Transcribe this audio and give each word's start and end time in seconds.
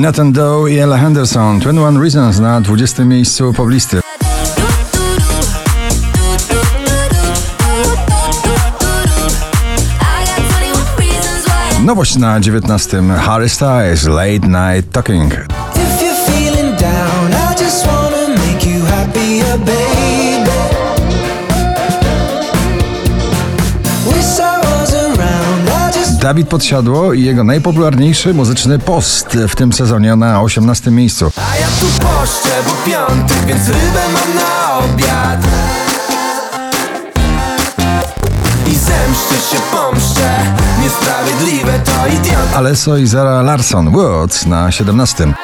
Nathan 0.00 0.32
Doe 0.32 0.72
i 0.72 0.78
Ella 0.78 0.96
Henderson 0.96 1.58
21 1.58 2.02
Reasons 2.02 2.38
na 2.40 2.60
20 2.60 3.04
miejscu 3.04 3.52
poblisty. 3.52 3.96
I 3.96 4.00
got 10.26 10.40
21 10.50 10.98
reasons 10.98 11.46
why 11.46 11.84
Nowość 11.84 12.16
na 12.16 12.40
19 12.40 13.16
Harry 13.16 13.48
Styles 13.48 14.06
Late 14.06 14.48
Night 14.48 14.92
Talking. 14.92 15.32
If 15.32 16.02
you're 16.02 16.14
feeling 16.26 16.76
down, 16.80 17.21
Dawid 26.32 26.48
Podsiadło 26.48 27.12
i 27.12 27.24
jego 27.24 27.44
najpopularniejszy 27.44 28.34
muzyczny 28.34 28.78
post 28.78 29.38
w 29.48 29.56
tym 29.56 29.72
sezonie 29.72 30.16
na 30.16 30.42
18 30.42 30.90
miejscu. 30.90 31.32
A 31.36 31.56
ja 31.56 31.66
tu 31.66 31.86
poszczę, 31.86 32.50
bo 32.66 32.90
piątek, 32.90 33.46
więc 33.46 33.68
rybę 33.68 34.02
mam 34.12 34.36
na 34.36 34.78
obiad. 34.78 35.46
I 38.66 38.76
zemszczę 38.76 39.34
się, 39.50 39.62
pomszczę. 39.72 40.30
Niesprawiedliwe 40.82 41.80
to 41.84 42.06
idiot. 42.06 42.56
Alesso 42.56 42.96
i 42.96 43.06
Zara 43.06 43.42
Larson 43.42 43.90
Words 43.90 44.46
na 44.46 44.72
17. 44.72 45.34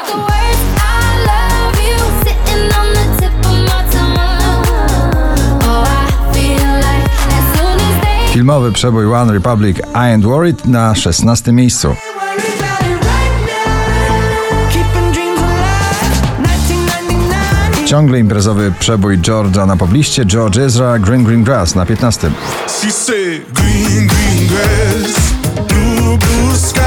Filmowy 8.38 8.72
przebój 8.72 9.06
One 9.14 9.32
Republic 9.32 9.78
I 9.78 9.82
Ain't 9.94 10.22
Worried 10.22 10.66
na 10.66 10.94
16 10.94 11.52
miejscu. 11.52 11.88
Worry 11.88 11.98
about 12.58 12.80
it 12.80 13.04
right 13.04 13.40
now. 13.46 14.70
Keeping 14.70 15.12
dreams 15.12 15.40
alive. 15.40 15.96
1999. 16.42 17.88
Ciągle 17.88 18.18
imprezowy 18.18 18.72
przebój 18.78 19.18
George'a 19.18 19.66
na 19.66 19.76
pobliście 19.76 20.24
George 20.24 20.62
Ezra 20.62 20.98
Green 20.98 21.24
Green 21.24 21.44
Grass 21.44 21.74
na 21.74 21.86
15. 21.86 22.30
She 22.80 22.92
said, 22.92 23.42
Green, 23.54 24.06
green 24.06 24.48
grass, 24.48 25.32
blue, 25.68 26.18
blue 26.18 26.56
sky. 26.56 26.80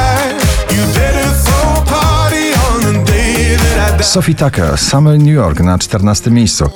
You 0.76 0.86
better 0.94 1.30
throw 1.44 1.72
a 1.72 1.86
party 1.86 2.54
on 2.74 2.82
the 2.94 3.12
day 3.12 3.58
that 3.58 3.94
I 3.94 3.98
die. 3.98 4.04
Sophie 4.04 4.36
Tucker 4.36 4.78
Summer 4.78 5.18
New 5.18 5.34
York 5.34 5.60
na 5.60 5.78
14 5.78 6.34
miejscu. 6.34 6.70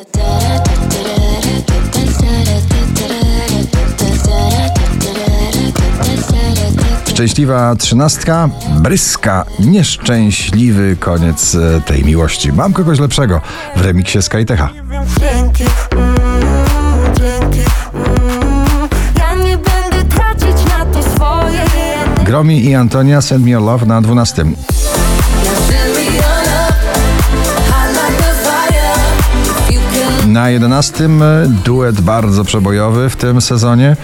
Szczęśliwa 7.15 7.75
trzynastka, 7.75 8.49
bryska, 8.79 9.45
nieszczęśliwy 9.59 10.95
koniec 10.99 11.55
e, 11.55 11.81
tej 11.81 12.05
miłości. 12.05 12.53
Mam 12.53 12.73
kogoś 12.73 12.99
lepszego 12.99 13.41
w 13.75 13.81
remiksie 13.81 14.21
Skytecha. 14.21 14.69
Gromi 22.25 22.65
i 22.65 22.75
Antonia 22.75 23.21
Send 23.21 23.45
Me 23.45 23.51
Your 23.51 23.63
Love 23.63 23.85
na 23.85 24.01
12. 24.01 24.45
Na 30.35 30.49
11 30.49 31.05
e, 31.05 31.09
duet 31.65 32.01
bardzo 32.01 32.43
przebojowy 32.43 33.09
w 33.09 33.15
tym 33.15 33.41
sezonie. 33.41 33.95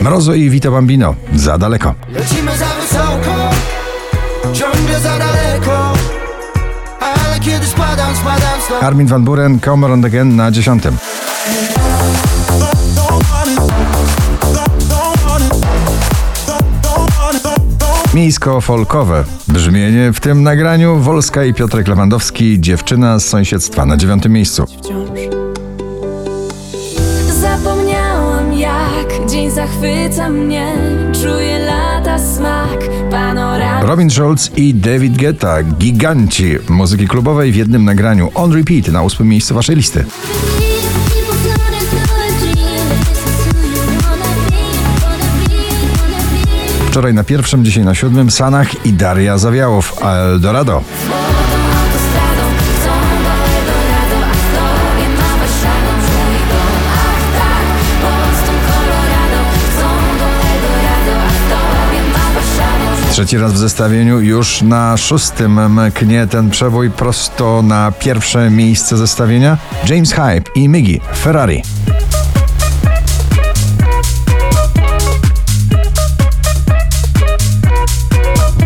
Mrozo 0.00 0.34
i 0.34 0.50
Vito 0.50 0.70
Bambino. 0.70 1.14
Za 1.34 1.58
daleko. 1.58 1.94
Lecimy 2.12 2.50
za 2.58 2.66
wysoko, 2.66 3.50
ciągle 4.52 5.00
za 5.00 5.18
daleko. 5.18 5.92
Ale 7.00 7.40
kiedy 7.40 7.66
spadam, 7.66 8.16
spadam. 8.16 8.82
Armin 8.82 9.06
van 9.06 9.24
Buren 9.24 9.60
Come 9.60 9.86
Around 9.86 10.04
Again 10.04 10.36
na 10.36 10.50
10. 10.50 10.82
Don't 10.82 10.94
want 13.30 13.48
it. 13.48 13.58
Don't, 14.42 14.88
don't 14.88 15.24
want 15.26 15.42
it. 15.42 15.50
Don't, 16.46 16.68
don't 16.86 17.18
want 17.20 17.36
it. 17.36 17.46
Don't, 17.46 17.52
don't 17.82 18.14
Miejsko-folkowe 18.14 19.24
brzmienie 19.48 20.12
w 20.12 20.20
tym 20.20 20.42
nagraniu 20.42 20.96
Wolska 20.96 21.44
i 21.44 21.54
Piotrek 21.54 21.88
Lewandowski 21.88 22.60
Dziewczyna 22.60 23.18
z 23.18 23.24
sąsiedztwa 23.24 23.86
na 23.86 23.96
dziewiątym 23.96 24.32
miejscu. 24.32 24.66
Dzień 29.34 29.50
zachwyca 29.50 30.30
mnie 30.30 30.72
Czuję 31.22 31.58
lata 31.58 32.18
smak 32.18 32.78
panoramy 33.10 33.86
Robin 33.86 34.10
Schulz 34.10 34.50
i 34.56 34.74
David 34.74 35.16
Guetta 35.18 35.62
giganci 35.62 36.56
muzyki 36.68 37.08
klubowej 37.08 37.52
w 37.52 37.56
jednym 37.56 37.84
nagraniu 37.84 38.30
On 38.34 38.52
Repeat 38.52 38.88
na 38.88 39.02
ósmym 39.02 39.28
miejscu 39.28 39.54
waszej 39.54 39.76
listy. 39.76 40.04
Wczoraj 46.90 47.14
na 47.14 47.24
pierwszym, 47.24 47.64
dzisiaj 47.64 47.84
na 47.84 47.94
siódmym 47.94 48.30
Sanach 48.30 48.86
i 48.86 48.92
Daria 48.92 49.38
Zawiałow 49.38 50.02
Eldorado. 50.02 50.82
Trzeci 63.14 63.38
raz 63.38 63.52
w 63.52 63.58
zestawieniu 63.58 64.20
już 64.20 64.62
na 64.62 64.96
szóstym 64.96 65.72
mknie 65.72 66.26
ten 66.26 66.50
przebój 66.50 66.90
prosto 66.90 67.62
na 67.62 67.92
pierwsze 67.92 68.50
miejsce 68.50 68.96
zestawienia. 68.96 69.58
James 69.88 70.12
Hype 70.12 70.50
i 70.54 70.68
Miggy 70.68 71.00
Ferrari. 71.16 71.62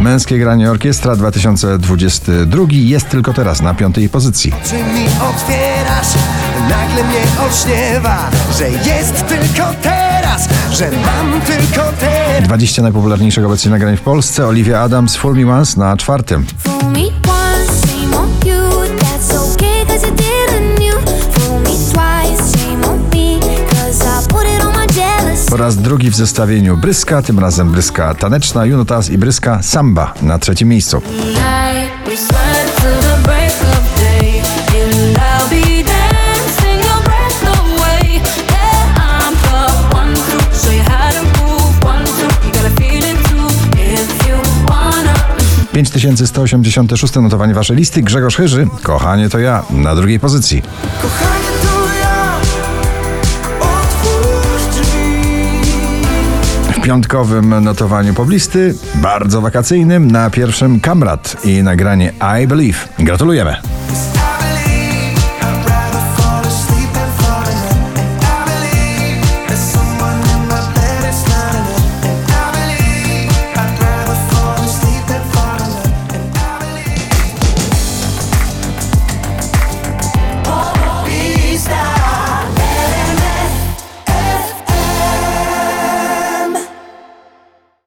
Męskie 0.00 0.38
granie 0.38 0.70
orkiestra 0.70 1.16
2022 1.16 2.64
jest 2.70 3.08
tylko 3.08 3.32
teraz 3.32 3.62
na 3.62 3.74
piątej 3.74 4.08
pozycji. 4.08 4.52
Czy 4.64 4.74
mi 4.74 5.06
otwierasz? 5.06 6.14
Nagle 6.68 7.04
mnie 7.04 7.22
olśniewa, 7.44 8.30
że 8.58 8.70
jest 8.70 9.26
tylko 9.28 9.74
teraz, 9.82 10.07
że 10.72 10.90
mam 10.90 11.40
tylko 11.40 11.92
teraz. 12.00 12.42
20 12.42 12.82
najpopularniejszych 12.82 13.44
obecnie 13.46 13.70
nagrań 13.70 13.96
w 13.96 14.00
Polsce. 14.00 14.46
Olivia 14.46 14.80
Adams 14.80 15.16
Full 15.16 15.34
Me 15.34 15.52
Once 15.52 15.80
na 15.80 15.96
czwartym. 15.96 16.46
Fool 16.58 16.92
me 16.92 17.00
once, 17.00 17.86
shame 17.86 18.16
on 18.16 18.28
you 18.46 18.96
That's 18.98 19.34
okay 19.34 19.86
cause 19.86 20.06
you 20.06 20.14
didn't 20.14 20.84
you 20.84 21.00
Fool 21.32 21.60
me 21.60 21.76
twice, 21.92 22.58
shame 22.58 22.86
on 22.86 23.00
me 23.10 23.40
Cause 23.70 24.04
I 24.06 24.28
put 24.28 24.46
it 24.56 24.64
on 24.64 24.72
my 24.72 24.86
jealous 24.94 25.46
Po 25.46 25.56
raz 25.56 25.76
drugi 25.76 26.10
w 26.10 26.16
zestawieniu 26.16 26.76
Bryska, 26.76 27.22
tym 27.22 27.38
razem 27.38 27.70
Bryska 27.70 28.14
taneczna, 28.14 28.64
Junotas 28.64 29.10
i 29.10 29.18
Bryska 29.18 29.62
Samba 29.62 30.14
na 30.22 30.38
trzecim 30.38 30.68
miejscu. 30.68 31.02
5186 45.78 47.14
notowanie 47.14 47.54
waszej 47.54 47.76
listy. 47.76 48.02
Grzegorz 48.02 48.36
Chyży, 48.36 48.66
kochanie 48.82 49.28
to 49.28 49.38
ja, 49.38 49.62
na 49.70 49.94
drugiej 49.94 50.20
pozycji. 50.20 50.62
Kochanie, 51.02 51.58
to 51.62 51.94
ja. 52.02 52.36
Otwórz 53.60 54.76
drzwi. 54.76 55.22
W 56.72 56.84
piątkowym 56.84 57.64
notowaniu 57.64 58.14
poblisty, 58.14 58.74
bardzo 58.94 59.40
wakacyjnym, 59.40 60.10
na 60.10 60.30
pierwszym 60.30 60.80
Kamrat 60.80 61.36
i 61.44 61.62
nagranie 61.62 62.12
I 62.42 62.46
Believe. 62.46 62.88
Gratulujemy. 62.98 63.56